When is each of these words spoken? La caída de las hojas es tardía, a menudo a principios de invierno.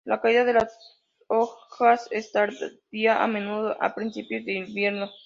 La 0.03 0.19
caída 0.19 0.45
de 0.45 0.53
las 0.53 0.99
hojas 1.27 2.07
es 2.09 2.31
tardía, 2.31 3.21
a 3.23 3.27
menudo 3.27 3.77
a 3.79 3.93
principios 3.93 4.43
de 4.45 4.53
invierno. 4.53 5.11